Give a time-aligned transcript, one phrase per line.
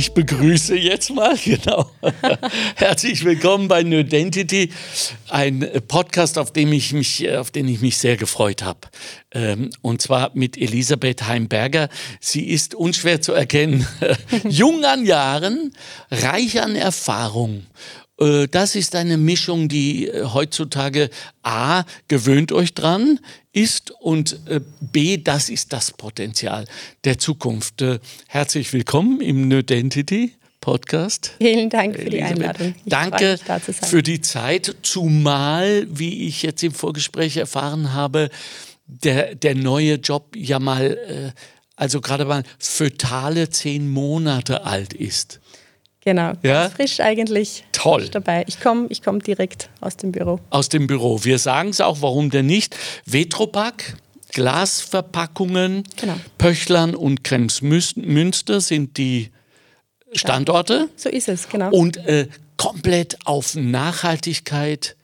[0.00, 1.90] Ich begrüße jetzt mal, genau.
[2.74, 4.72] Herzlich willkommen bei Nerdentity,
[5.28, 8.80] ein Podcast, auf, dem ich mich, auf den ich mich sehr gefreut habe.
[9.30, 11.90] Ähm, und zwar mit Elisabeth Heimberger.
[12.18, 13.86] Sie ist unschwer zu erkennen,
[14.48, 15.74] jung an Jahren,
[16.10, 17.66] reich an Erfahrung
[18.18, 21.10] äh, das ist eine Mischung, die äh, heutzutage
[21.42, 23.20] A, gewöhnt euch dran
[23.52, 26.66] ist und äh, B, das ist das Potenzial
[27.04, 27.84] der Zukunft.
[28.28, 30.34] Herzlich willkommen im Nerdentity.
[30.60, 31.32] Podcast.
[31.38, 32.74] Vielen Dank für die Einladung.
[32.84, 33.38] Ich Danke
[33.82, 38.28] für die Zeit, zumal, wie ich jetzt im Vorgespräch erfahren habe,
[38.86, 41.32] der, der neue Job ja mal,
[41.76, 45.40] also gerade mal fötale zehn Monate alt ist.
[46.02, 46.68] Genau, ja?
[46.68, 47.64] frisch eigentlich.
[47.80, 48.08] Toll.
[48.10, 48.44] Dabei.
[48.46, 50.38] Ich komme ich komm direkt aus dem Büro.
[50.50, 51.24] Aus dem Büro.
[51.24, 52.76] Wir sagen es auch, warum denn nicht?
[53.06, 53.96] Vetropack,
[54.32, 56.16] Glasverpackungen, genau.
[56.36, 59.30] Pöchlern und Kremsmünster sind die
[60.12, 60.90] Standorte.
[60.96, 61.70] So ist es, genau.
[61.70, 62.28] Und äh,
[62.58, 64.96] komplett auf Nachhaltigkeit,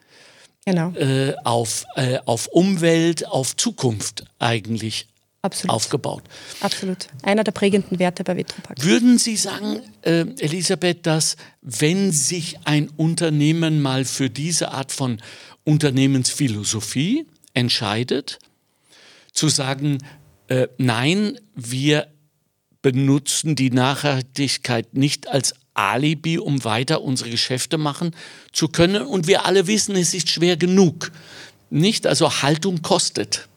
[0.67, 0.91] genau.
[0.97, 5.09] äh, auf, äh, auf Umwelt, auf Zukunft eigentlich
[5.47, 5.75] Absolut.
[5.75, 6.23] aufgebaut.
[6.61, 7.09] Absolut.
[7.23, 8.83] Einer der prägenden Werte bei Vetropack.
[8.83, 15.21] Würden Sie sagen, äh, Elisabeth, dass wenn sich ein Unternehmen mal für diese Art von
[15.65, 18.39] Unternehmensphilosophie entscheidet,
[19.33, 19.99] zu sagen,
[20.49, 22.09] äh, nein, wir
[22.83, 28.15] benutzen die Nachhaltigkeit nicht als Alibi, um weiter unsere Geschäfte machen
[28.53, 29.03] zu können.
[29.03, 31.13] Und wir alle wissen, es ist schwer genug.
[31.69, 32.07] Nicht?
[32.07, 33.49] Also Haltung kostet.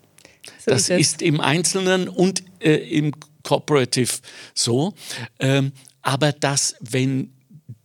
[0.69, 4.19] Das ist, im Einzelnen und äh, im Cooperative
[4.53, 4.93] so.
[5.39, 7.31] Ähm, aber dass, wenn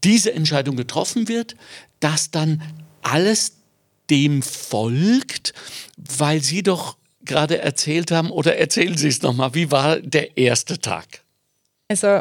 [0.03, 1.57] diese Entscheidung getroffen wird,
[2.01, 2.63] dass dann
[3.03, 3.53] alles
[4.11, 5.55] dem folgt,
[5.97, 10.79] weil Sie doch gerade erzählt haben, oder erzählen Sie es nochmal, wie war der erste
[10.79, 11.23] Tag?
[11.89, 12.21] Also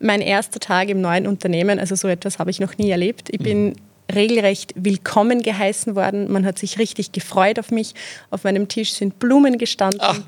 [0.00, 3.28] mein erster Tag im neuen Unternehmen, also so etwas habe ich noch nie erlebt.
[3.30, 6.30] Ich bin mhm regelrecht willkommen geheißen worden.
[6.30, 7.94] Man hat sich richtig gefreut auf mich.
[8.30, 10.00] Auf meinem Tisch sind Blumen gestanden.
[10.02, 10.20] Ach.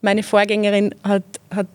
[0.00, 1.24] Meine Vorgängerin hat,
[1.54, 1.66] hat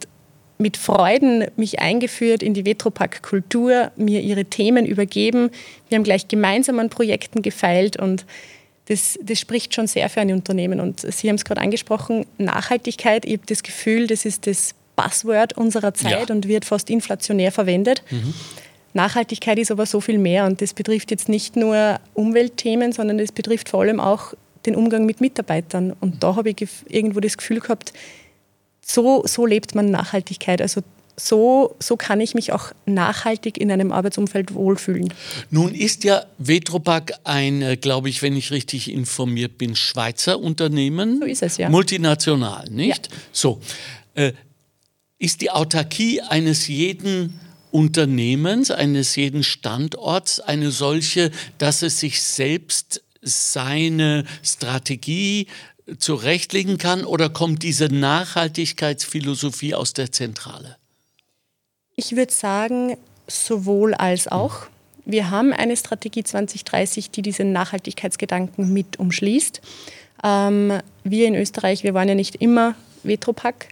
[0.58, 5.50] mit Freuden mich eingeführt in die Vetropack-Kultur, mir ihre Themen übergeben.
[5.90, 8.26] Wir haben gleich gemeinsam an Projekten gefeilt und
[8.86, 10.80] das, das spricht schon sehr für ein Unternehmen.
[10.80, 13.26] Und Sie haben es gerade angesprochen, Nachhaltigkeit.
[13.26, 16.36] Ich habe das Gefühl, das ist das Buzzword unserer Zeit ja.
[16.36, 18.04] und wird fast inflationär verwendet.
[18.10, 18.34] Mhm.
[18.94, 23.32] Nachhaltigkeit ist aber so viel mehr und das betrifft jetzt nicht nur Umweltthemen, sondern es
[23.32, 24.34] betrifft vor allem auch
[24.66, 25.94] den Umgang mit Mitarbeitern.
[26.00, 27.94] Und da habe ich irgendwo das Gefühl gehabt,
[28.86, 30.62] so, so lebt man Nachhaltigkeit.
[30.62, 30.82] Also
[31.16, 35.14] so, so kann ich mich auch nachhaltig in einem Arbeitsumfeld wohlfühlen.
[35.52, 41.20] Nun ist ja Vetropack ein, äh, glaube ich, wenn ich richtig informiert bin, Schweizer Unternehmen.
[41.20, 41.70] So ist es, ja.
[41.70, 43.08] Multinational, nicht?
[43.08, 43.18] Ja.
[43.32, 43.60] So.
[44.16, 44.34] Äh,
[45.20, 47.40] ist die Autarkie eines jeden
[47.74, 55.48] Unternehmens, eines jeden Standorts eine solche, dass es sich selbst seine Strategie
[55.98, 60.78] zurechtlegen kann oder kommt diese Nachhaltigkeitsphilosophie aus der Zentrale?
[61.96, 62.98] Ich würde sagen,
[63.28, 64.68] sowohl als auch.
[65.06, 69.62] Wir haben eine Strategie 2030, die diesen Nachhaltigkeitsgedanken mit umschließt.
[70.24, 73.70] Ähm, wir in Österreich, wir waren ja nicht immer Vetropack,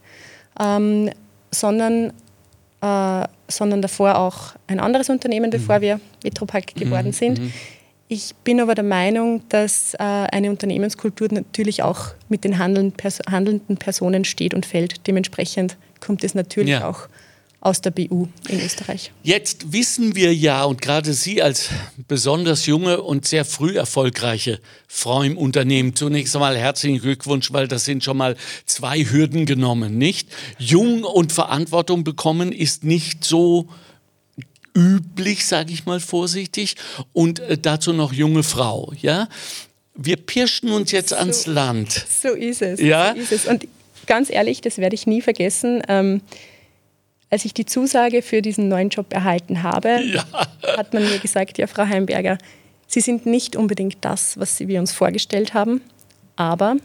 [0.59, 1.11] ähm,
[1.51, 2.13] sondern
[2.81, 5.51] äh, sondern davor auch ein anderes Unternehmen, mhm.
[5.51, 7.13] bevor wir Vetropack geworden mhm.
[7.13, 7.39] sind.
[7.39, 7.53] Mhm.
[8.07, 14.25] Ich bin aber der Meinung, dass äh, eine Unternehmenskultur natürlich auch mit den handelnden Personen
[14.25, 15.07] steht und fällt.
[15.07, 16.89] Dementsprechend kommt es natürlich ja.
[16.89, 17.07] auch
[17.61, 19.11] aus der BU in Österreich.
[19.21, 21.69] Jetzt wissen wir ja, und gerade Sie als
[22.07, 27.85] besonders junge und sehr früh erfolgreiche Frau im Unternehmen, zunächst einmal herzlichen Glückwunsch, weil das
[27.85, 28.35] sind schon mal
[28.65, 30.27] zwei Hürden genommen, nicht?
[30.57, 33.69] Jung und Verantwortung bekommen ist nicht so
[34.75, 36.75] üblich, sage ich mal vorsichtig,
[37.13, 39.29] und äh, dazu noch junge Frau, ja?
[39.93, 41.91] Wir pirschen uns jetzt so, ans Land.
[42.21, 42.79] So ist es.
[42.79, 43.13] Ja?
[43.13, 43.45] So ist es.
[43.45, 43.67] Und
[44.07, 45.83] ganz ehrlich, das werde ich nie vergessen.
[45.87, 46.21] Ähm,
[47.31, 50.23] als ich die Zusage für diesen neuen Job erhalten habe, ja.
[50.77, 52.37] hat man mir gesagt, ja, Frau Heimberger,
[52.87, 55.81] Sie sind nicht unbedingt das, was wir uns vorgestellt haben,
[56.35, 56.75] aber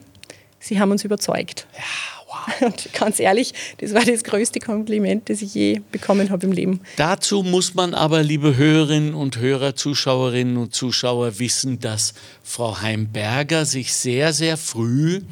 [0.60, 1.66] Sie haben uns überzeugt.
[1.76, 1.82] Ja,
[2.28, 2.60] wow.
[2.68, 6.80] Und ganz ehrlich, das war das größte Kompliment, das ich je bekommen habe im Leben.
[6.94, 12.14] Dazu muss man aber, liebe Hörerinnen und Hörer, Zuschauerinnen und Zuschauer, wissen, dass
[12.44, 15.22] Frau Heimberger sich sehr, sehr früh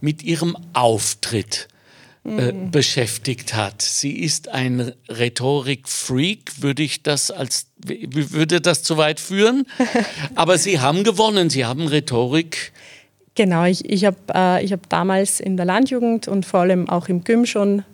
[0.00, 1.68] mit ihrem Auftritt
[2.36, 2.70] äh, mhm.
[2.70, 3.82] beschäftigt hat.
[3.82, 9.66] Sie ist ein Rhetorik-Freak, würde ich das als, würde das zu weit führen?
[10.34, 12.72] Aber Sie haben gewonnen, Sie haben Rhetorik.
[13.34, 17.22] Genau, ich, ich habe äh, hab damals in der Landjugend und vor allem auch im
[17.22, 17.84] Gym schon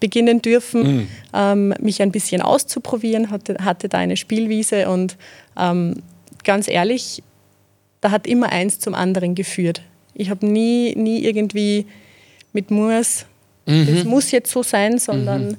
[0.00, 1.08] beginnen dürfen, mhm.
[1.34, 5.16] ähm, mich ein bisschen auszuprobieren, hatte, hatte da eine Spielwiese und
[5.58, 6.02] ähm,
[6.44, 7.22] ganz ehrlich,
[8.00, 9.82] da hat immer eins zum anderen geführt.
[10.14, 11.86] Ich habe nie, nie irgendwie
[12.52, 13.26] mit muss,
[13.66, 13.86] mhm.
[13.86, 15.56] das muss jetzt so sein, sondern mhm.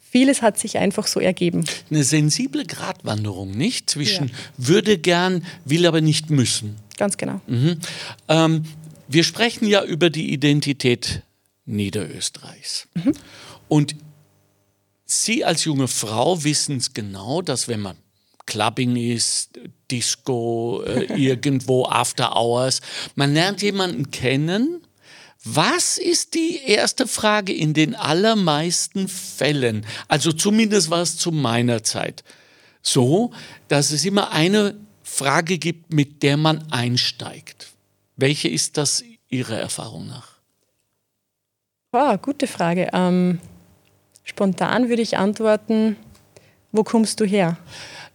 [0.00, 1.64] vieles hat sich einfach so ergeben.
[1.90, 3.90] Eine sensible Gratwanderung, nicht?
[3.90, 4.34] Zwischen ja.
[4.56, 6.76] würde gern, will aber nicht müssen.
[6.96, 7.40] Ganz genau.
[7.46, 7.78] Mhm.
[8.28, 8.64] Ähm,
[9.08, 11.22] wir sprechen ja über die Identität
[11.66, 12.88] Niederösterreichs.
[12.94, 13.12] Mhm.
[13.68, 13.96] Und
[15.06, 17.96] Sie als junge Frau wissen es genau, dass wenn man
[18.46, 19.50] Clubbing ist,
[19.90, 22.80] Disco, äh, irgendwo After Hours.
[23.14, 24.83] Man lernt jemanden kennen.
[25.44, 29.84] Was ist die erste Frage in den allermeisten Fällen?
[30.08, 32.24] Also zumindest war es zu meiner Zeit
[32.80, 33.32] so,
[33.68, 37.68] dass es immer eine Frage gibt, mit der man einsteigt.
[38.16, 40.28] Welche ist das Ihrer Erfahrung nach?
[41.92, 42.88] Oh, gute Frage.
[42.92, 43.40] Ähm,
[44.24, 45.96] spontan würde ich antworten,
[46.72, 47.56] wo kommst du her?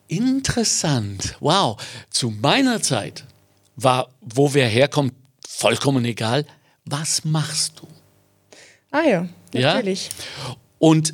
[0.07, 1.35] Interessant.
[1.39, 1.81] Wow.
[2.09, 3.23] Zu meiner Zeit
[3.75, 5.13] war, wo wer herkommt,
[5.47, 6.45] vollkommen egal.
[6.89, 7.87] Was machst du?
[8.91, 10.09] Ah ja, natürlich.
[10.47, 10.55] Ja?
[10.79, 11.13] Und,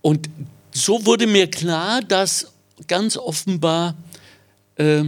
[0.00, 0.30] und
[0.72, 2.52] so wurde mir klar, dass
[2.86, 3.94] ganz offenbar
[4.76, 5.04] äh,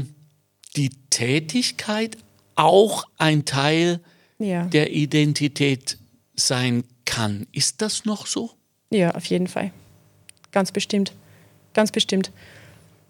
[0.77, 2.19] die Tätigkeit
[2.55, 4.01] auch ein Teil
[4.39, 4.65] ja.
[4.67, 5.97] der Identität
[6.37, 7.47] sein kann.
[7.53, 8.51] Ist das noch so?
[8.91, 9.73] Ja, auf jeden Fall.
[10.53, 11.13] Ganz bestimmt.
[11.73, 12.31] Ganz bestimmt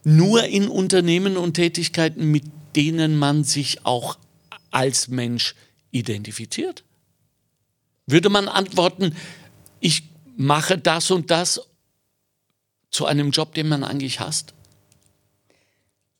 [0.05, 2.45] nur in Unternehmen und Tätigkeiten, mit
[2.77, 4.19] denen man sich auch
[4.71, 5.55] als Mensch
[5.90, 6.85] identifiziert?
[8.06, 9.14] Würde man antworten,
[9.81, 10.05] ich
[10.37, 11.61] mache das und das
[12.90, 14.55] zu einem Job, den man eigentlich hasst?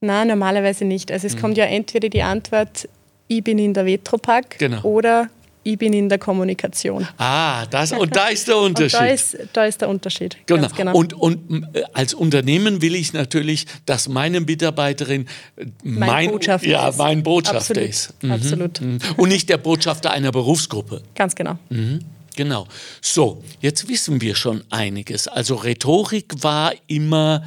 [0.01, 1.11] Nein, normalerweise nicht.
[1.11, 1.41] Also es mhm.
[1.41, 2.89] kommt ja entweder die Antwort,
[3.27, 4.83] ich bin in der Vetropack genau.
[4.83, 5.31] oder
[5.63, 7.07] ich bin in der Kommunikation.
[7.19, 9.01] Ah, das, und da ist der Unterschied.
[9.01, 10.37] da, ist, da ist der Unterschied.
[10.47, 10.69] Genau.
[10.77, 10.95] genau.
[10.95, 15.27] Und, und äh, als Unternehmen will ich natürlich, dass meine Mitarbeiterin
[15.83, 16.99] mein, mein Botschafter ja, ist.
[16.99, 17.89] Mein Botschafter Absolut.
[17.89, 18.23] ist.
[18.23, 18.33] Mhm.
[18.33, 18.81] Absolut.
[18.81, 18.99] Mhm.
[19.17, 21.03] Und nicht der Botschafter einer Berufsgruppe.
[21.15, 21.59] Ganz genau.
[21.69, 22.01] Mhm.
[22.37, 22.69] Genau.
[23.01, 25.27] So, jetzt wissen wir schon einiges.
[25.27, 27.43] Also Rhetorik war immer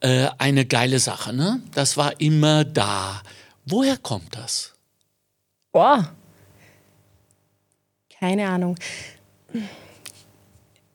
[0.00, 1.60] äh, eine geile Sache, ne?
[1.74, 3.20] Das war immer da.
[3.64, 4.74] Woher kommt das?
[5.72, 6.12] Boah,
[8.18, 8.76] keine Ahnung.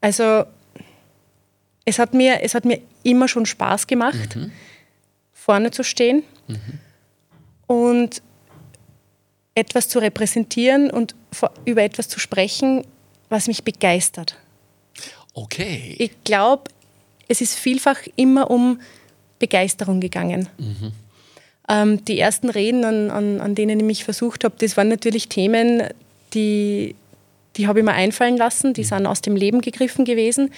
[0.01, 0.45] Also
[1.85, 4.51] es hat mir, es hat mir immer schon Spaß gemacht, mhm.
[5.31, 6.79] vorne zu stehen mhm.
[7.67, 8.21] und
[9.55, 11.15] etwas zu repräsentieren und
[11.65, 12.85] über etwas zu sprechen,
[13.29, 14.37] was mich begeistert.
[15.33, 15.95] Okay.
[15.97, 16.63] Ich glaube,
[17.27, 18.79] es ist vielfach immer um
[19.39, 20.49] Begeisterung gegangen.
[20.57, 20.91] Mhm.
[21.69, 25.29] Ähm, die ersten Reden, an, an, an denen ich mich versucht habe, das waren natürlich
[25.29, 25.83] Themen,
[26.33, 26.95] die
[27.57, 30.51] die habe ich mir einfallen lassen, die sind aus dem Leben gegriffen gewesen.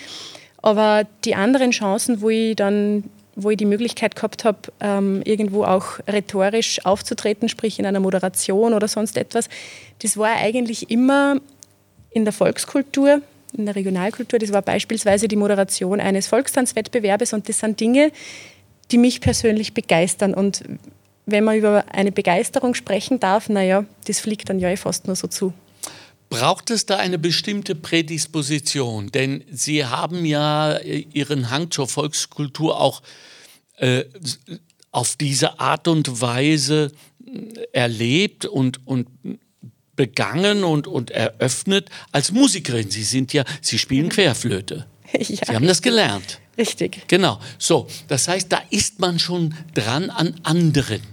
[0.62, 3.04] Aber die anderen Chancen, wo ich dann
[3.36, 8.74] wo ich die Möglichkeit gehabt habe, ähm, irgendwo auch rhetorisch aufzutreten, sprich in einer Moderation
[8.74, 9.50] oder sonst etwas,
[10.00, 11.38] das war eigentlich immer
[12.12, 13.22] in der Volkskultur,
[13.58, 14.40] in der Regionalkultur.
[14.40, 18.12] Das war beispielsweise die Moderation eines Volkstanzwettbewerbes und das sind Dinge,
[18.92, 20.34] die mich persönlich begeistern.
[20.34, 20.64] Und
[21.26, 25.16] wenn man über eine Begeisterung sprechen darf, naja, das fliegt dann ja eh fast nur
[25.16, 25.54] so zu.
[26.34, 29.12] Braucht es da eine bestimmte Prädisposition?
[29.12, 33.04] Denn Sie haben ja äh, Ihren Hang zur Volkskultur auch
[33.78, 34.06] äh,
[34.90, 36.92] auf diese Art und Weise
[37.24, 39.10] äh, erlebt und, und
[39.96, 42.90] begangen und, und eröffnet als Musikerin.
[42.90, 44.88] Sie sind ja, Sie spielen Querflöte.
[45.16, 46.40] Ja, Sie haben das gelernt.
[46.58, 47.08] Richtig.
[47.08, 47.40] Genau.
[47.60, 51.13] So, das heißt, da ist man schon dran an anderen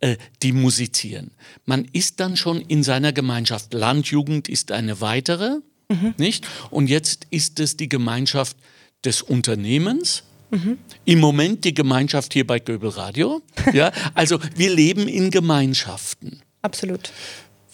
[0.00, 1.30] äh, die musizieren.
[1.64, 3.72] Man ist dann schon in seiner Gemeinschaft.
[3.72, 6.14] Landjugend ist eine weitere, mhm.
[6.18, 6.46] nicht?
[6.70, 8.56] Und jetzt ist es die Gemeinschaft
[9.04, 10.24] des Unternehmens.
[10.50, 10.78] Mhm.
[11.04, 13.42] Im Moment die Gemeinschaft hier bei Göbel Radio.
[13.72, 16.42] ja, also wir leben in Gemeinschaften.
[16.62, 17.10] Absolut.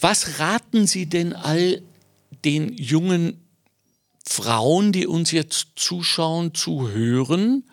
[0.00, 1.82] Was raten Sie denn all
[2.44, 3.40] den jungen
[4.24, 7.64] Frauen, die uns jetzt zuschauen, zu hören,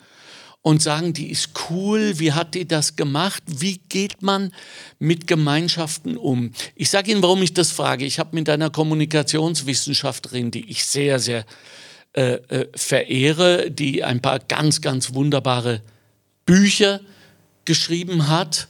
[0.62, 4.52] und sagen, die ist cool, wie hat die das gemacht, wie geht man
[5.00, 6.52] mit Gemeinschaften um?
[6.76, 8.06] Ich sage Ihnen, warum ich das frage.
[8.06, 11.46] Ich habe mit einer Kommunikationswissenschaftlerin, die ich sehr, sehr
[12.14, 15.82] äh, äh, verehre, die ein paar ganz, ganz wunderbare
[16.46, 17.00] Bücher
[17.66, 18.68] geschrieben hat,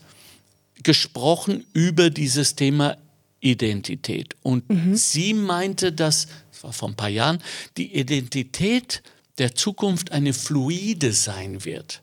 [0.82, 2.98] gesprochen über dieses Thema
[3.40, 4.36] Identität.
[4.42, 4.94] Und mhm.
[4.94, 7.42] sie meinte, dass, das war vor ein paar Jahren,
[7.76, 9.02] die Identität
[9.38, 12.02] der Zukunft eine fluide sein wird.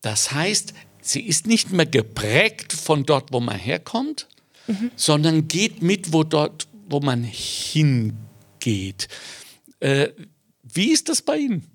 [0.00, 4.28] Das heißt, sie ist nicht mehr geprägt von dort, wo man herkommt,
[4.66, 4.90] mhm.
[4.96, 9.08] sondern geht mit, wo dort, wo man hingeht.
[9.80, 10.08] Äh,
[10.62, 11.66] wie ist das bei Ihnen?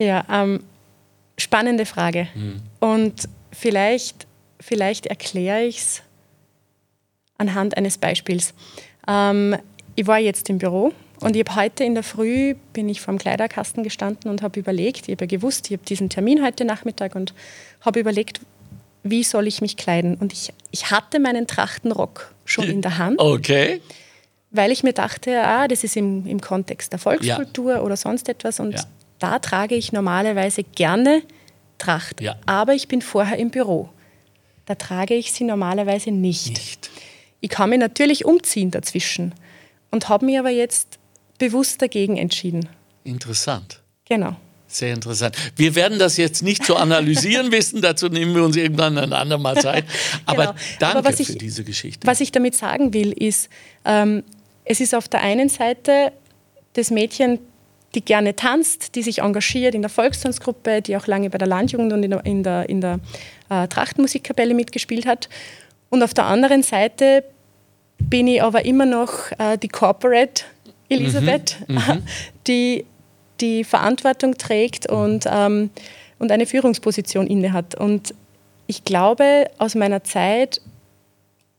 [0.00, 0.62] Ja, ähm,
[1.36, 2.28] spannende Frage.
[2.34, 2.62] Mhm.
[2.78, 4.26] Und vielleicht,
[4.60, 6.02] vielleicht erkläre ich es
[7.38, 8.54] anhand eines Beispiels.
[9.08, 9.56] Ähm,
[9.96, 13.14] ich war jetzt im Büro und ich habe heute in der Früh bin ich vor
[13.14, 16.64] dem Kleiderkasten gestanden und habe überlegt, ich habe ja gewusst, ich habe diesen Termin heute
[16.64, 17.34] Nachmittag und
[17.82, 18.40] habe überlegt,
[19.02, 20.16] wie soll ich mich kleiden?
[20.16, 23.18] Und ich, ich hatte meinen Trachtenrock schon in der Hand.
[23.18, 23.80] Okay.
[24.50, 27.80] Weil ich mir dachte, ah, das ist im, im Kontext der Volkskultur ja.
[27.82, 28.60] oder sonst etwas.
[28.60, 28.82] Und ja.
[29.18, 31.22] da trage ich normalerweise gerne
[31.78, 32.20] Tracht.
[32.20, 32.36] Ja.
[32.46, 33.88] Aber ich bin vorher im Büro.
[34.66, 36.50] Da trage ich sie normalerweise nicht.
[36.50, 36.90] nicht.
[37.40, 39.34] Ich kann mich natürlich umziehen dazwischen
[39.90, 40.99] und habe mich aber jetzt
[41.40, 42.68] bewusst dagegen entschieden.
[43.02, 43.80] Interessant.
[44.08, 44.36] Genau.
[44.68, 45.36] Sehr interessant.
[45.56, 49.56] Wir werden das jetzt nicht zu analysieren wissen, dazu nehmen wir uns irgendwann ein andermal
[49.56, 49.84] Zeit.
[50.26, 50.58] Aber genau.
[50.78, 52.06] danke Aber ich, für diese Geschichte.
[52.06, 53.48] Was ich damit sagen will, ist,
[53.84, 54.22] ähm,
[54.64, 56.12] es ist auf der einen Seite
[56.74, 57.40] das Mädchen,
[57.96, 61.92] die gerne tanzt, die sich engagiert in der Volkstanzgruppe, die auch lange bei der Landjugend
[61.92, 63.00] und in der, in der, in der
[63.48, 65.28] äh, Trachtenmusikkapelle mitgespielt hat.
[65.88, 67.24] Und auf der anderen Seite
[67.98, 70.44] bin ich aber immer noch äh, die Corporate
[70.90, 72.02] Elisabeth, mhm, mhm.
[72.46, 72.84] die
[73.40, 75.70] die Verantwortung trägt und, ähm,
[76.18, 77.74] und eine Führungsposition innehat.
[77.74, 78.14] Und
[78.66, 80.60] ich glaube, aus meiner Zeit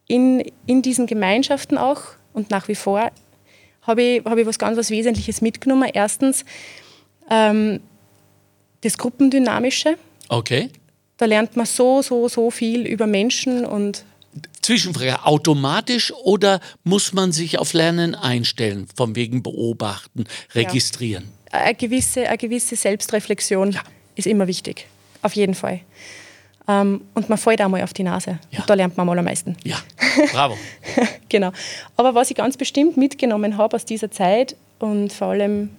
[0.08, 2.02] in, in diesen Gemeinschaften auch
[2.34, 3.12] und nach wie vor
[3.82, 5.90] habe ich, hab ich was ganz was Wesentliches mitgenommen.
[5.92, 6.46] Erstens
[7.30, 7.80] ähm,
[8.82, 9.98] das Gruppendynamische.
[10.30, 10.70] Okay.
[11.18, 14.06] Da lernt man so, so, so viel über Menschen und
[14.62, 21.26] Zwischenfrage, automatisch oder muss man sich auf Lernen einstellen, von wegen beobachten, registrieren?
[21.52, 21.60] Ja.
[21.60, 23.82] Eine, gewisse, eine gewisse Selbstreflexion ja.
[24.16, 24.88] ist immer wichtig,
[25.22, 25.82] auf jeden Fall.
[26.68, 28.40] Ähm, und man fällt auch mal auf die Nase.
[28.52, 28.64] Ja.
[28.66, 29.58] da lernt man mal am meisten.
[29.64, 29.78] Ja,
[30.32, 30.58] bravo.
[31.30, 31.52] genau.
[31.98, 35.72] Aber was ich ganz bestimmt mitgenommen habe aus dieser Zeit und vor allem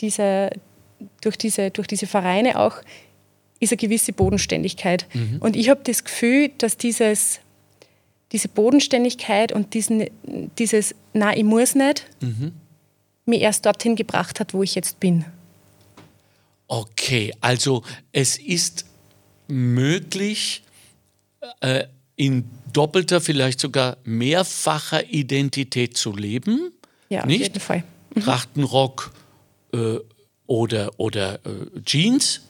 [0.00, 0.50] diese,
[1.22, 2.76] durch, diese, durch diese Vereine auch,
[3.60, 5.06] ist eine gewisse Bodenständigkeit.
[5.14, 5.38] Mhm.
[5.40, 7.40] Und ich habe das Gefühl, dass dieses
[8.32, 10.06] diese Bodenständigkeit und diesen,
[10.58, 12.52] dieses, na, ich muss nicht, mhm.
[13.26, 15.24] mich erst dorthin gebracht hat, wo ich jetzt bin.
[16.66, 18.86] Okay, also es ist
[19.46, 20.62] möglich,
[21.60, 21.84] äh,
[22.16, 26.72] in doppelter, vielleicht sogar mehrfacher Identität zu leben.
[27.08, 27.40] Ja, nicht?
[27.40, 27.84] auf jeden Fall.
[28.14, 28.20] Mhm.
[28.20, 29.12] Trachtenrock
[29.74, 29.96] äh,
[30.46, 32.42] oder, oder äh, Jeans.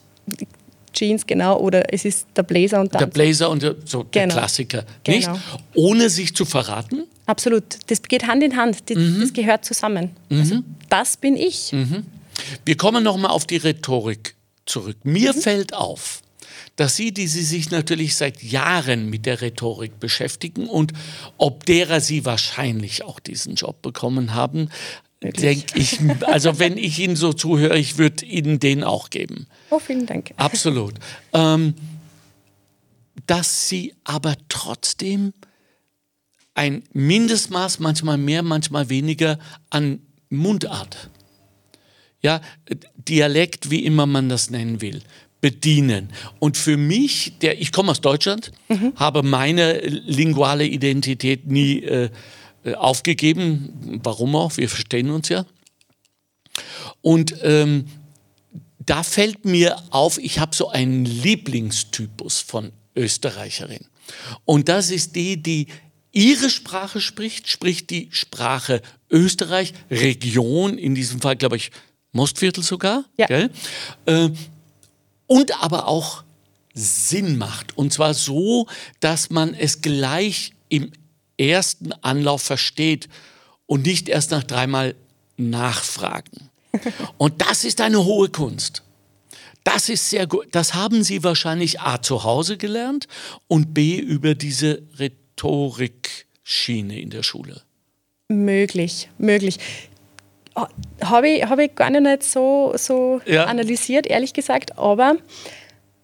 [0.93, 2.99] Jeans, genau, oder es ist der Blazer und dann.
[2.99, 4.35] Der Blazer und der, so der genau.
[4.35, 4.85] Klassiker.
[5.07, 5.27] Nicht?
[5.27, 5.39] Genau.
[5.73, 7.03] Ohne sich zu verraten?
[7.25, 7.63] Absolut.
[7.87, 8.89] Das geht Hand in Hand.
[8.89, 9.19] Das, mhm.
[9.21, 10.11] das gehört zusammen.
[10.29, 10.39] Mhm.
[10.39, 10.59] Also,
[10.89, 11.71] das bin ich.
[11.71, 12.05] Mhm.
[12.65, 14.35] Wir kommen nochmal auf die Rhetorik
[14.65, 14.97] zurück.
[15.03, 15.41] Mir mhm.
[15.41, 16.21] fällt auf,
[16.75, 20.93] dass Sie, die Sie sich natürlich seit Jahren mit der Rhetorik beschäftigen und
[21.37, 24.69] ob derer Sie wahrscheinlich auch diesen Job bekommen haben,
[25.31, 29.47] denke ich, also wenn ich Ihnen so zuhöre, ich würde Ihnen den auch geben.
[29.69, 30.33] Oh, vielen Dank.
[30.37, 30.95] Absolut.
[31.33, 31.73] Ähm,
[33.27, 35.33] dass Sie aber trotzdem
[36.55, 39.39] ein Mindestmaß, manchmal mehr, manchmal weniger
[39.69, 41.09] an Mundart,
[42.21, 42.41] ja,
[42.95, 45.01] Dialekt, wie immer man das nennen will,
[45.41, 46.09] bedienen.
[46.39, 48.93] Und für mich, der ich komme aus Deutschland, mhm.
[48.95, 52.09] habe meine linguale Identität nie äh,
[52.75, 53.99] aufgegeben.
[54.03, 54.57] Warum auch?
[54.57, 55.45] Wir verstehen uns ja.
[57.01, 57.85] Und ähm,
[58.79, 63.85] da fällt mir auf, ich habe so einen Lieblingstypus von Österreicherin.
[64.45, 65.67] Und das ist die, die
[66.11, 71.71] ihre Sprache spricht, spricht die Sprache Österreich, Region, in diesem Fall glaube ich
[72.11, 73.05] Mostviertel sogar.
[73.17, 73.27] Ja.
[74.05, 74.29] Äh,
[75.27, 76.23] und aber auch
[76.73, 77.77] Sinn macht.
[77.77, 78.67] Und zwar so,
[78.99, 80.91] dass man es gleich im
[81.49, 83.09] ersten Anlauf versteht
[83.65, 84.95] und nicht erst nach dreimal
[85.37, 86.49] nachfragen.
[87.17, 88.83] Und das ist eine hohe Kunst.
[89.63, 90.47] Das ist sehr gut.
[90.51, 93.07] Das haben Sie wahrscheinlich A zu Hause gelernt
[93.47, 97.61] und B über diese Rhetorikschiene in der Schule.
[98.27, 99.57] Möglich, möglich.
[101.01, 103.45] Habe ich, hab ich gar nicht so, so ja.
[103.45, 105.15] analysiert, ehrlich gesagt, aber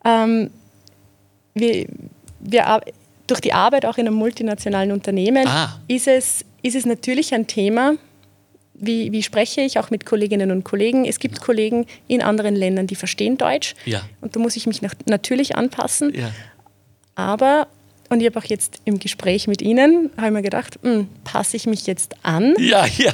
[0.06, 0.50] ähm,
[1.54, 1.86] wir,
[2.40, 2.82] wir,
[3.30, 5.80] durch die Arbeit auch in einem multinationalen Unternehmen ah.
[5.88, 7.96] ist, es, ist es natürlich ein Thema,
[8.74, 11.06] wie, wie, spreche ich auch mit Kolleginnen und Kollegen.
[11.06, 13.76] Es gibt Kollegen in anderen Ländern, die verstehen Deutsch.
[13.86, 14.02] Ja.
[14.22, 16.14] Und da muss ich mich natürlich anpassen.
[16.16, 16.32] Ja.
[17.16, 17.68] Aber,
[18.10, 21.58] und ich habe auch jetzt im Gespräch mit Ihnen, habe ich mir gedacht, hm, passe
[21.58, 22.56] ich mich jetzt an?
[22.58, 23.14] Ja, ja.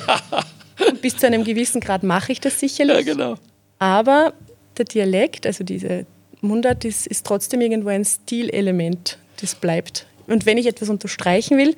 [0.87, 2.97] Und bis zu einem gewissen Grad mache ich das sicherlich.
[2.97, 3.35] Ja, genau.
[3.79, 4.33] Aber
[4.77, 6.05] der Dialekt, also diese
[6.41, 10.05] Mundart, ist, ist trotzdem irgendwo ein Stilelement das bleibt.
[10.27, 11.75] Und wenn ich etwas unterstreichen will,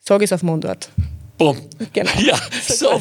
[0.00, 0.90] sage ich es auf Mundart.
[1.38, 1.58] Bumm.
[1.94, 2.10] Genau.
[2.20, 2.38] Ja,
[2.68, 3.00] So.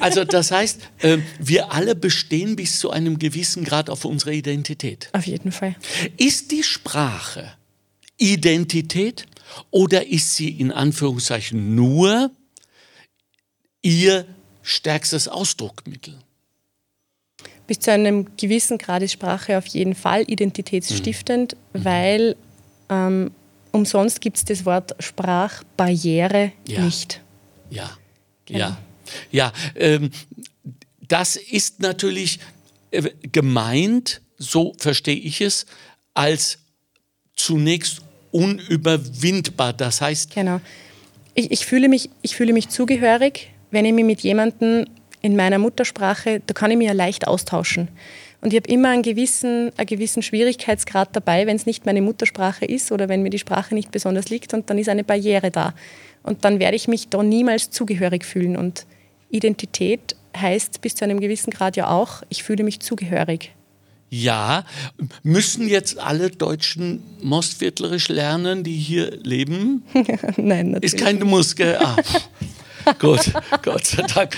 [0.00, 5.10] Also das heißt, äh, wir alle bestehen bis zu einem gewissen Grad auf unsere Identität.
[5.12, 5.76] Auf jeden Fall.
[6.16, 7.52] Ist die Sprache
[8.16, 9.26] Identität
[9.70, 12.30] oder ist sie in Anführungszeichen nur
[13.82, 14.24] ihr
[14.62, 16.18] stärkstes Ausdruckmittel?
[17.66, 21.84] Bis zu einem gewissen Grad ist Sprache auf jeden Fall identitätsstiftend, Mhm.
[21.84, 22.36] weil
[22.88, 23.30] ähm,
[23.72, 26.80] umsonst gibt es das Wort Sprachbarriere Ja.
[26.82, 27.20] nicht.
[27.70, 27.90] Ja,
[28.46, 28.58] Genau.
[28.60, 28.78] ja,
[29.32, 29.52] ja.
[29.74, 30.10] Ähm,
[31.08, 32.38] das ist natürlich
[32.92, 35.66] äh, gemeint, so verstehe ich es,
[36.14, 36.58] als
[37.34, 39.72] zunächst unüberwindbar.
[39.72, 40.60] Das heißt, Genau.
[41.34, 44.86] Ich, ich, fühle mich, ich fühle mich zugehörig, wenn ich mich mit jemandem
[45.26, 47.88] in meiner Muttersprache, da kann ich mich ja leicht austauschen.
[48.40, 52.64] Und ich habe immer einen gewissen, einen gewissen Schwierigkeitsgrad dabei, wenn es nicht meine Muttersprache
[52.64, 55.74] ist oder wenn mir die Sprache nicht besonders liegt und dann ist eine Barriere da.
[56.22, 58.56] Und dann werde ich mich da niemals zugehörig fühlen.
[58.56, 58.86] Und
[59.30, 63.52] Identität heißt bis zu einem gewissen Grad ja auch, ich fühle mich zugehörig.
[64.10, 64.64] ja,
[65.22, 69.82] müssen jetzt alle Deutschen Mostviertlerisch lernen, die hier leben?
[70.36, 70.94] Nein, natürlich.
[70.94, 71.76] Ist kein Muss, gell?
[71.80, 71.96] Ah,
[73.00, 74.36] gut, Gott sei Dank.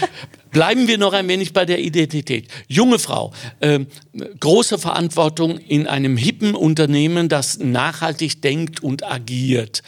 [0.51, 2.49] Bleiben wir noch ein wenig bei der Identität.
[2.67, 3.87] Junge Frau, ähm,
[4.41, 9.83] große Verantwortung in einem hippen Unternehmen, das nachhaltig denkt und agiert.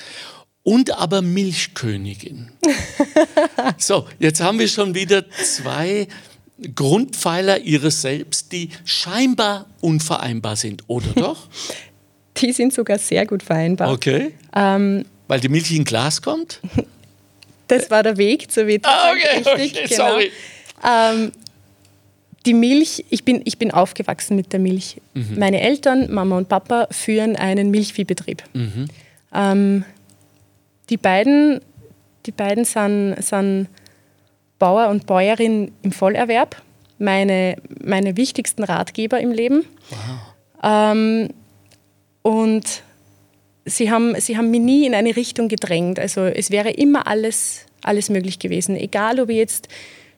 [0.62, 2.50] Und aber Milchkönigin.
[3.79, 6.09] So, jetzt haben wir schon wieder zwei
[6.75, 11.49] Grundpfeiler ihres Selbst, die scheinbar unvereinbar sind, oder doch?
[12.37, 13.93] Die sind sogar sehr gut vereinbar.
[13.93, 14.35] Okay.
[14.55, 16.61] Ähm, Weil die Milch in Glas kommt?
[17.71, 18.89] Das war der Weg zur Witwe.
[18.89, 20.11] Ah, okay, Richtig, okay, genau.
[20.11, 20.31] sorry.
[20.87, 21.33] Ähm,
[22.47, 24.97] die Milch, ich bin, ich bin aufgewachsen mit der Milch.
[25.15, 25.39] Mhm.
[25.39, 28.43] Meine Eltern, Mama und Papa, führen einen Milchviehbetrieb.
[28.55, 28.89] Mhm.
[29.35, 29.85] Ähm,
[30.89, 31.61] die beiden,
[32.27, 33.69] die beiden sind, sind
[34.59, 36.61] Bauer und Bäuerin im Vollerwerb,
[36.99, 39.64] meine, meine wichtigsten Ratgeber im Leben.
[40.62, 41.29] Ähm,
[42.23, 42.83] und
[43.64, 45.99] sie haben, sie haben mich nie in eine Richtung gedrängt.
[45.99, 48.77] Also es wäre immer alles, alles möglich gewesen.
[48.77, 49.69] Egal, ob ich jetzt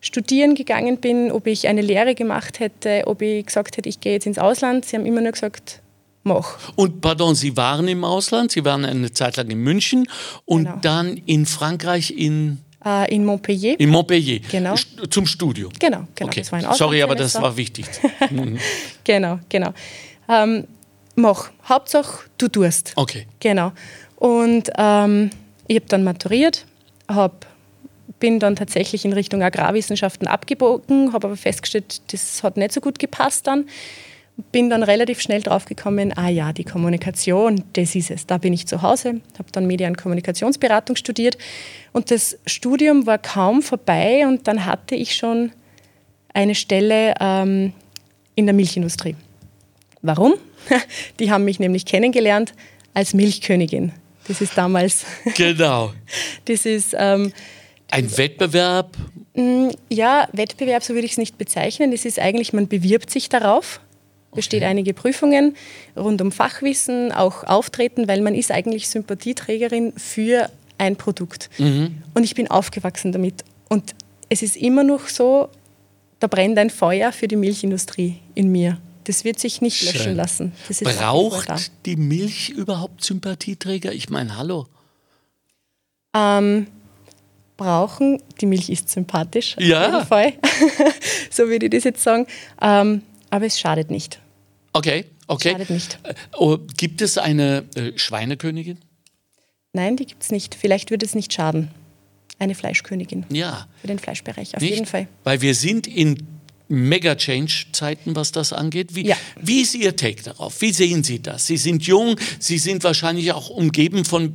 [0.00, 4.12] studieren gegangen bin, ob ich eine Lehre gemacht hätte, ob ich gesagt hätte, ich gehe
[4.14, 4.84] jetzt ins Ausland.
[4.84, 5.80] Sie haben immer nur gesagt,
[6.24, 6.58] mach.
[6.76, 10.08] Und pardon, Sie waren im Ausland, Sie waren eine Zeit lang in München
[10.44, 10.78] und Genau.
[10.82, 13.78] dann in Frankreich in, Äh, in Montpellier.
[13.78, 14.74] in Montpellier Genau.
[15.08, 15.72] Zum Studium.
[15.78, 16.28] Genau, genau.
[16.30, 16.42] Okay.
[16.72, 17.86] Sorry, aber das war wichtig.
[18.30, 18.58] Mhm.
[19.04, 19.72] Genau, genau.
[20.28, 20.64] Ähm,
[21.14, 21.50] mach.
[21.68, 22.92] Hauptsache, du tust.
[22.96, 23.26] Okay.
[23.38, 23.70] Genau.
[24.16, 25.30] Und ähm,
[25.68, 26.66] ich habe dann maturiert,
[27.08, 27.46] hab,
[28.18, 32.98] bin dann tatsächlich in Richtung Agrarwissenschaften abgebogen, habe aber festgestellt, das hat nicht so gut
[32.98, 33.66] gepasst dann.
[34.50, 38.26] Bin dann relativ schnell draufgekommen, ah ja, die Kommunikation, das ist es.
[38.26, 41.36] Da bin ich zu Hause, habe dann Medien- und Kommunikationsberatung studiert
[41.92, 45.52] und das Studium war kaum vorbei und dann hatte ich schon
[46.32, 47.74] eine Stelle ähm,
[48.34, 49.16] in der Milchindustrie.
[50.00, 50.34] Warum?
[51.18, 52.54] Die haben mich nämlich kennengelernt
[52.94, 53.92] als Milchkönigin.
[54.28, 55.04] Das ist damals,
[55.36, 55.92] Genau.
[56.46, 57.32] das ist, ähm,
[57.92, 58.96] Ein Wettbewerb.
[59.90, 61.90] ja, Wettbewerb, so würde ich es nicht bezeichnen.
[61.90, 63.80] Das ist eigentlich, man bewirbt sich darauf.
[64.34, 65.54] Besteht einige Prüfungen
[65.94, 71.50] rund um Fachwissen, auch Auftreten, weil man ist eigentlich Sympathieträgerin für ein Produkt.
[72.14, 73.44] Und ich bin aufgewachsen damit.
[73.68, 73.94] Und
[74.30, 75.50] es ist immer noch so,
[76.18, 78.78] da brennt ein Feuer für die Milchindustrie in mir.
[79.04, 80.16] Das wird sich nicht löschen Schön.
[80.16, 80.52] lassen.
[80.82, 83.92] Braucht die Milch überhaupt Sympathieträger?
[83.92, 84.66] Ich meine, hallo.
[86.16, 86.68] Ähm,
[87.56, 89.86] brauchen, die Milch ist sympathisch, auf Ja.
[89.94, 90.32] jeden Fall.
[91.30, 92.26] so würde ich das jetzt sagen.
[92.60, 94.20] Ähm, aber es schadet nicht.
[94.72, 95.50] Okay, okay.
[95.52, 95.98] Schadet nicht.
[96.02, 98.78] Äh, oh, gibt es eine äh, Schweinekönigin?
[99.72, 100.54] Nein, die gibt es nicht.
[100.54, 101.68] Vielleicht würde es nicht schaden.
[102.38, 103.66] Eine Fleischkönigin Ja.
[103.80, 104.70] für den Fleischbereich, auf Nicht?
[104.74, 105.06] jeden Fall.
[105.24, 106.26] Weil wir sind in
[106.72, 108.94] Mega-Change-Zeiten, was das angeht.
[108.94, 109.16] Wie, Ja.
[109.40, 110.60] wie ist Ihr Take darauf?
[110.60, 111.46] Wie sehen Sie das?
[111.46, 114.34] Sie sind jung, Sie sind wahrscheinlich auch umgeben von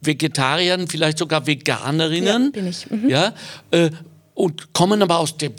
[0.00, 2.44] Vegetariern, vielleicht sogar Veganerinnen.
[2.44, 2.90] Ja, bin ich.
[2.90, 3.08] Mhm.
[3.08, 3.34] Ja,
[3.70, 3.90] äh,
[4.34, 5.50] und kommen aber aus der,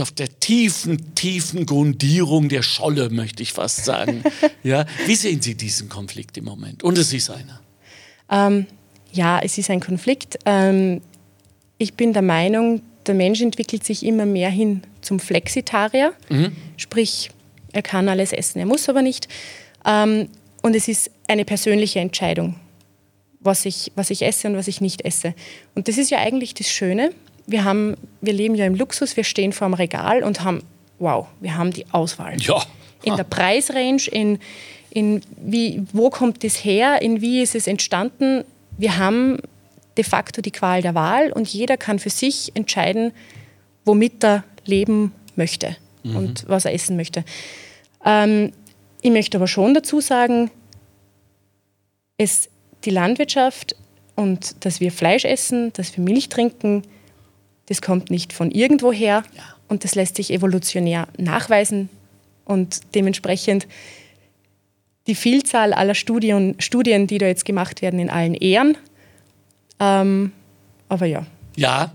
[0.00, 4.22] auf der tiefen, tiefen Grundierung der Scholle, möchte ich fast sagen.
[4.62, 6.82] ja, wie sehen Sie diesen Konflikt im Moment?
[6.82, 7.60] Und es ist einer.
[8.30, 8.66] Ähm,
[9.12, 10.38] ja, es ist ein Konflikt.
[10.44, 11.00] Ähm,
[11.78, 16.12] ich bin der Meinung, der Mensch entwickelt sich immer mehr hin zum Flexitarier.
[16.76, 17.30] Sprich,
[17.72, 19.28] er kann alles essen, er muss aber nicht.
[19.84, 20.28] Ähm,
[20.62, 22.56] und es ist eine persönliche Entscheidung,
[23.40, 25.34] was ich, was ich esse und was ich nicht esse.
[25.74, 27.10] Und das ist ja eigentlich das Schöne.
[27.46, 30.62] Wir, haben, wir leben ja im Luxus, wir stehen vor dem Regal und haben,
[30.98, 32.62] wow, wir haben die Auswahl Ja.
[33.04, 34.38] in der Preisrange, in,
[34.90, 38.44] in wie, wo kommt das her, in wie ist es entstanden.
[38.76, 39.38] Wir haben
[39.98, 43.12] de facto die Qual der Wahl und jeder kann für sich entscheiden,
[43.84, 46.16] womit er leben möchte mhm.
[46.16, 47.24] und was er essen möchte.
[48.04, 48.52] Ähm,
[49.02, 50.50] ich möchte aber schon dazu sagen,
[52.16, 52.48] es,
[52.84, 53.76] die Landwirtschaft
[54.14, 56.82] und dass wir Fleisch essen, dass wir Milch trinken,
[57.66, 59.42] das kommt nicht von irgendwoher ja.
[59.68, 61.90] und das lässt sich evolutionär nachweisen
[62.44, 63.66] und dementsprechend
[65.06, 68.76] die Vielzahl aller Studien, Studien, die da jetzt gemacht werden, in allen Ehren.
[69.80, 70.32] Ähm,
[70.88, 71.26] aber ja.
[71.56, 71.92] Ja,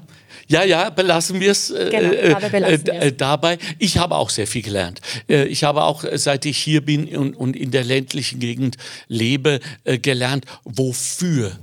[0.48, 3.58] ja, ja, belassen wir es äh, genau, äh, äh, dabei.
[3.80, 5.00] Ich habe auch sehr viel gelernt.
[5.30, 9.60] Äh, ich habe auch, seit ich hier bin und, und in der ländlichen Gegend lebe,
[9.84, 11.58] äh, gelernt, wofür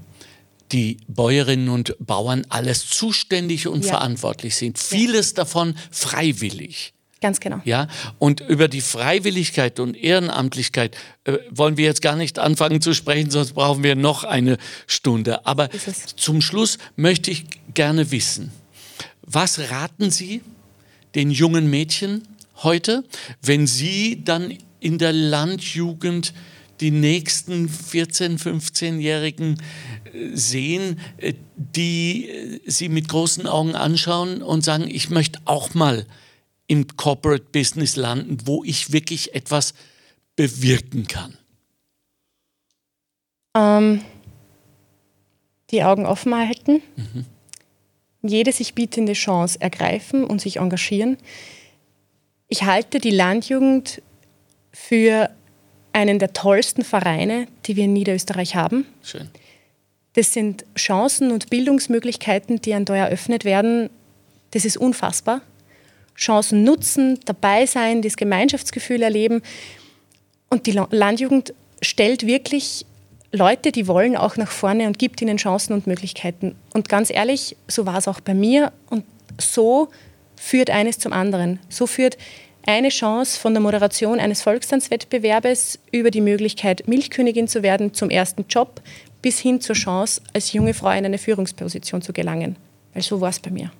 [0.72, 3.90] die Bäuerinnen und Bauern alles zuständig und ja.
[3.90, 4.78] verantwortlich sind.
[4.78, 5.36] Vieles ja.
[5.36, 6.94] davon freiwillig.
[7.20, 7.60] Ganz genau.
[7.64, 7.86] Ja,
[8.18, 13.30] und über die Freiwilligkeit und Ehrenamtlichkeit äh, wollen wir jetzt gar nicht anfangen zu sprechen,
[13.30, 14.56] sonst brauchen wir noch eine
[14.86, 15.46] Stunde.
[15.46, 15.68] Aber
[16.16, 18.52] zum Schluss möchte ich gerne wissen,
[19.22, 20.40] was raten Sie
[21.14, 22.22] den jungen Mädchen
[22.62, 23.04] heute,
[23.42, 26.32] wenn sie dann in der Landjugend
[26.80, 29.60] die nächsten 14-, 15-Jährigen
[30.12, 35.74] äh, sehen, äh, die äh, sie mit großen Augen anschauen und sagen, ich möchte auch
[35.74, 36.06] mal
[36.70, 39.74] im Corporate Business landen, wo ich wirklich etwas
[40.36, 41.36] bewirken kann?
[43.56, 44.02] Ähm,
[45.72, 47.26] die Augen offen halten, mhm.
[48.22, 51.16] jede sich bietende Chance ergreifen und sich engagieren.
[52.46, 54.00] Ich halte die Landjugend
[54.72, 55.28] für
[55.92, 58.86] einen der tollsten Vereine, die wir in Niederösterreich haben.
[59.02, 59.28] Schön.
[60.12, 63.90] Das sind Chancen und Bildungsmöglichkeiten, die an da eröffnet werden.
[64.52, 65.42] Das ist unfassbar.
[66.20, 69.42] Chancen nutzen, dabei sein, das Gemeinschaftsgefühl erleben.
[70.50, 72.84] Und die Landjugend stellt wirklich
[73.32, 76.56] Leute, die wollen, auch nach vorne und gibt ihnen Chancen und Möglichkeiten.
[76.74, 78.72] Und ganz ehrlich, so war es auch bei mir.
[78.90, 79.04] Und
[79.40, 79.88] so
[80.36, 81.60] führt eines zum anderen.
[81.68, 82.18] So führt
[82.66, 88.44] eine Chance von der Moderation eines Volkstanzwettbewerbes über die Möglichkeit, Milchkönigin zu werden, zum ersten
[88.48, 88.82] Job,
[89.22, 92.56] bis hin zur Chance, als junge Frau in eine Führungsposition zu gelangen.
[92.92, 93.70] Weil so war es bei mir.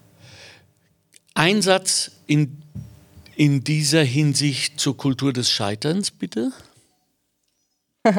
[1.40, 2.60] Einsatz in,
[3.34, 6.52] in dieser Hinsicht zur Kultur des Scheiterns, bitte?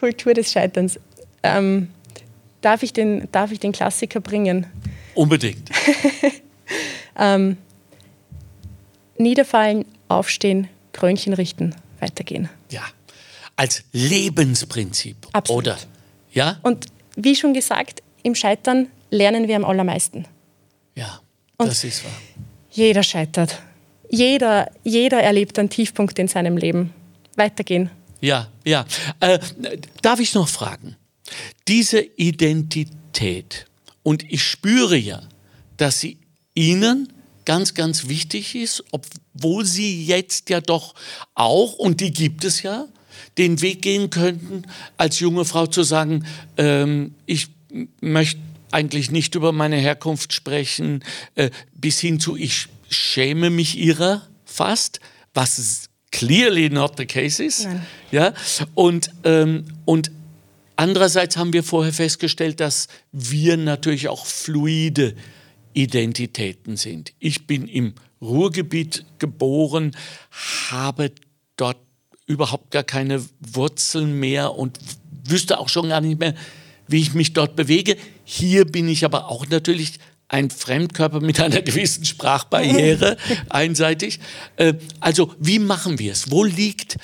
[0.00, 0.98] Kultur des Scheiterns.
[1.42, 1.88] Ähm,
[2.62, 4.66] darf, ich den, darf ich den Klassiker bringen?
[5.14, 5.68] Unbedingt.
[7.18, 7.58] ähm,
[9.18, 12.48] niederfallen, aufstehen, Krönchen richten, weitergehen.
[12.70, 12.84] Ja,
[13.54, 15.28] als Lebensprinzip.
[15.34, 15.66] Absolut.
[15.66, 15.78] Oder?
[16.32, 16.58] Ja?
[16.62, 16.86] Und
[17.16, 20.24] wie schon gesagt, im Scheitern lernen wir am allermeisten.
[20.94, 21.20] Ja.
[21.58, 22.12] Und das ist wahr.
[22.70, 23.60] Jeder scheitert.
[24.10, 26.92] Jeder, jeder erlebt einen Tiefpunkt in seinem Leben.
[27.36, 27.90] Weitergehen.
[28.20, 28.84] Ja, ja.
[29.20, 29.38] Äh,
[30.02, 30.96] darf ich noch fragen?
[31.68, 33.66] Diese Identität,
[34.02, 35.22] und ich spüre ja,
[35.76, 36.18] dass sie
[36.54, 37.12] Ihnen
[37.44, 40.94] ganz, ganz wichtig ist, obwohl Sie jetzt ja doch
[41.34, 42.86] auch, und die gibt es ja,
[43.38, 44.62] den Weg gehen könnten,
[44.96, 47.48] als junge Frau zu sagen, ähm, ich
[48.00, 48.40] möchte
[48.76, 51.02] eigentlich nicht über meine Herkunft sprechen,
[51.34, 55.00] äh, bis hin zu ich schäme mich ihrer fast,
[55.32, 57.64] was clearly not the case is.
[57.64, 57.86] Nein.
[58.10, 58.34] Ja?
[58.74, 60.10] Und, ähm, und
[60.76, 65.16] andererseits haben wir vorher festgestellt, dass wir natürlich auch fluide
[65.72, 67.14] Identitäten sind.
[67.18, 69.96] Ich bin im Ruhrgebiet geboren,
[70.70, 71.12] habe
[71.56, 71.78] dort
[72.26, 74.78] überhaupt gar keine Wurzeln mehr und
[75.24, 76.34] wüsste auch schon gar nicht mehr,
[76.88, 77.96] wie ich mich dort bewege.
[78.24, 79.94] Hier bin ich aber auch natürlich
[80.28, 83.16] ein Fremdkörper mit einer gewissen Sprachbarriere
[83.48, 84.20] einseitig.
[84.56, 86.30] Äh, also wie machen wir es?
[86.30, 86.96] Wo liegt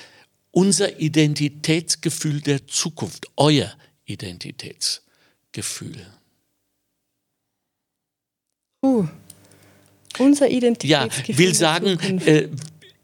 [0.51, 3.73] unser Identitätsgefühl der Zukunft, euer
[4.05, 6.07] Identitätsgefühl?
[8.85, 9.07] Uh,
[10.19, 11.35] unser Identitätsgefühl.
[11.35, 12.49] Ja, will sagen, äh,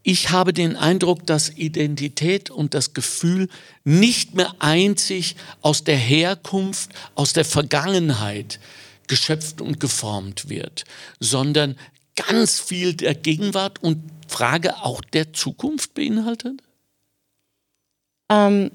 [0.02, 3.48] ich habe den Eindruck, dass Identität und das Gefühl
[3.84, 8.61] nicht mehr einzig aus der Herkunft, aus der Vergangenheit
[9.06, 10.84] geschöpft und geformt wird,
[11.18, 11.76] sondern
[12.14, 16.62] ganz viel der Gegenwart und Frage auch der Zukunft beinhaltet?
[18.30, 18.70] Ähm,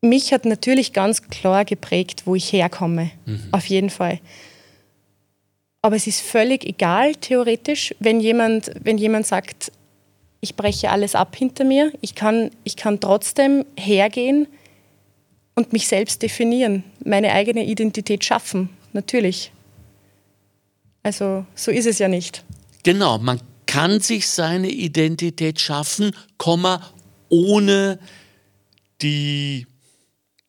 [0.00, 3.10] mich hat natürlich ganz klar geprägt, wo ich herkomme.
[3.26, 3.48] Mhm.
[3.52, 4.20] Auf jeden Fall.
[5.82, 9.72] Aber es ist völlig egal, theoretisch, wenn jemand, wenn jemand sagt,
[10.40, 14.46] ich breche alles ab hinter mir, ich kann, ich kann trotzdem hergehen
[15.54, 19.52] und mich selbst definieren, meine eigene Identität schaffen, natürlich.
[21.02, 22.44] Also so ist es ja nicht.
[22.82, 26.12] Genau, man kann sich seine Identität schaffen,
[27.28, 27.98] ohne
[29.00, 29.66] die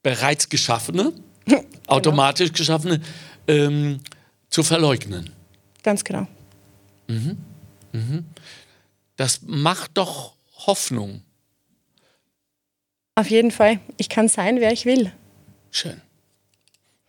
[0.04, 1.14] bereits geschaffene
[1.88, 3.02] automatisch geschaffene,
[3.48, 4.00] ähm,
[4.52, 5.32] zu verleugnen.
[5.82, 6.28] Ganz genau.
[9.18, 10.36] Das macht doch
[10.68, 11.22] Hoffnung.
[13.16, 13.80] Auf jeden Fall.
[13.98, 15.12] Ich kann sein, wer ich will.
[15.72, 16.02] Schön.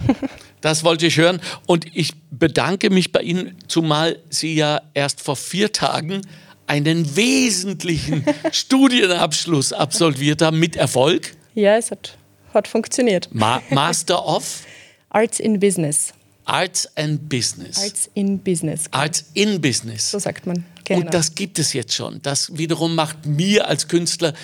[0.60, 1.40] Das wollte ich hören.
[1.66, 6.22] Und ich bedanke mich bei Ihnen, zumal Sie ja erst vor vier Tagen
[6.68, 11.34] einen wesentlichen Studienabschluss absolviert haben mit Erfolg.
[11.54, 12.16] Ja, es hat,
[12.54, 13.28] hat funktioniert.
[13.34, 14.64] Ma Master of
[15.10, 16.14] Arts in Business.
[16.44, 17.78] Arts and Business.
[17.78, 18.84] Arts in Business.
[18.90, 20.10] Arts in Business.
[20.10, 20.64] So sagt man.
[20.84, 21.00] Genau.
[21.00, 22.20] Und das gibt es jetzt schon.
[22.22, 24.34] Das wiederum macht mir als Künstler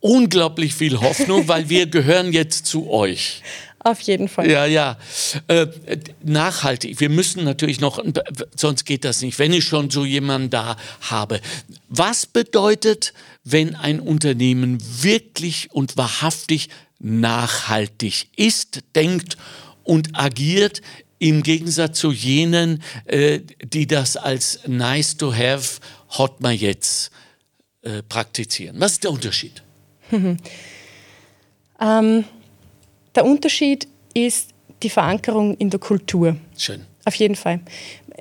[0.00, 3.42] unglaublich viel Hoffnung, weil wir gehören jetzt zu euch.
[3.84, 4.50] Auf jeden Fall.
[4.50, 4.96] Ja, ja.
[5.46, 5.66] Äh,
[6.22, 7.00] nachhaltig.
[7.00, 8.02] Wir müssen natürlich noch,
[8.56, 11.40] sonst geht das nicht, wenn ich schon so jemanden da habe.
[11.90, 13.12] Was bedeutet,
[13.44, 19.36] wenn ein Unternehmen wirklich und wahrhaftig nachhaltig ist, denkt
[19.82, 20.80] und agiert,
[21.24, 25.80] im Gegensatz zu jenen, äh, die das als nice to have,
[26.18, 27.10] hot mal jetzt
[27.80, 28.78] äh, praktizieren?
[28.78, 29.62] Was ist der Unterschied?
[31.80, 32.24] Ähm,
[33.16, 34.50] der Unterschied ist
[34.84, 36.36] die Verankerung in der Kultur.
[36.56, 36.86] Schön.
[37.04, 37.60] Auf jeden Fall.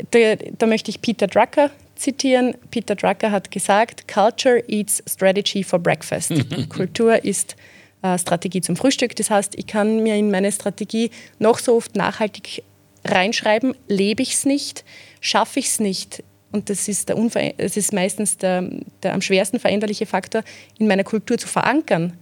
[0.09, 2.55] Da, da möchte ich Peter Drucker zitieren.
[2.71, 6.33] Peter Drucker hat gesagt, Culture eats strategy for breakfast.
[6.69, 7.55] Kultur ist
[8.01, 9.15] äh, Strategie zum Frühstück.
[9.15, 12.63] Das heißt, ich kann mir in meine Strategie noch so oft nachhaltig
[13.05, 14.83] reinschreiben, lebe ich es nicht,
[15.21, 16.23] schaffe ich es nicht.
[16.51, 18.69] Und das ist, der Unver das ist meistens der,
[19.01, 20.43] der am schwersten veränderliche Faktor,
[20.77, 22.13] in meiner Kultur zu verankern.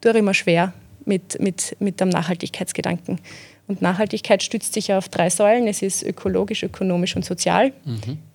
[0.00, 3.20] Tue immer schwer mit, mit, mit dem Nachhaltigkeitsgedanken.
[3.66, 5.66] Und Nachhaltigkeit stützt sich auf drei Säulen.
[5.68, 7.72] Es ist ökologisch, ökonomisch und sozial.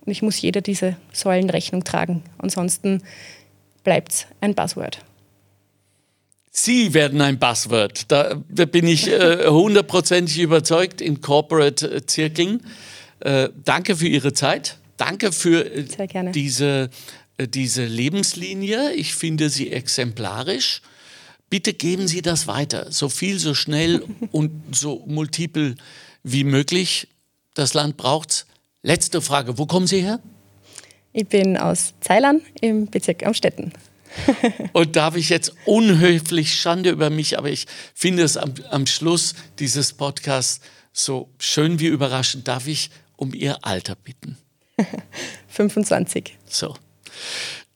[0.04, 2.22] Und ich muss jeder dieser Säulen Rechnung tragen.
[2.38, 3.02] Ansonsten
[3.84, 5.04] bleibt es ein Buzzword.
[6.58, 8.10] Sie werden ein Buzzword.
[8.10, 12.62] Da bin ich äh, hundertprozentig überzeugt in Corporate-Zirkeln.
[13.20, 14.78] Äh, danke für Ihre Zeit.
[14.96, 16.88] Danke für äh, diese,
[17.36, 18.94] äh, diese Lebenslinie.
[18.94, 20.80] Ich finde sie exemplarisch.
[21.50, 25.74] Bitte geben Sie das weiter, so viel, so schnell und so multiple
[26.22, 27.08] wie möglich.
[27.52, 28.46] Das Land braucht's.
[28.82, 30.20] Letzte Frage, wo kommen Sie her?
[31.12, 33.72] Ich bin aus Zeilern im Bezirk Amstetten.
[34.72, 39.34] Und darf ich jetzt unhöflich Schande über mich, aber ich finde es am, am Schluss
[39.58, 40.60] dieses Podcasts
[40.92, 44.38] so schön wie überraschend, darf ich um Ihr Alter bitten?
[45.48, 46.36] 25.
[46.48, 46.74] So.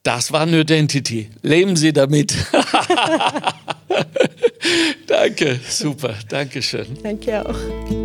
[0.03, 1.31] Das war Nerdentity.
[1.43, 2.35] Leben Sie damit.
[5.07, 6.15] Danke, super.
[6.29, 6.99] Dankeschön.
[7.03, 8.00] Danke auch.